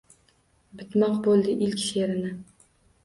[0.79, 2.33] Bitmoq bo’ldi ilk she’rini.